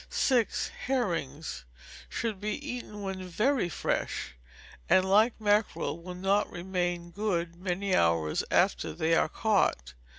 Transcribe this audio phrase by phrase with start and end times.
[0.09, 0.69] 6.
[0.87, 1.63] Herrings
[2.09, 4.33] should be eaten when very fresh;
[4.89, 9.93] and, like mackerel, will not remain good many hours after they are caught.